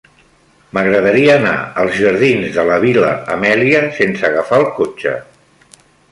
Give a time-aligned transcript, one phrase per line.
[0.75, 1.51] M'agradaria anar
[1.83, 5.13] als jardins de la Vil·la Amèlia sense agafar el cotxe.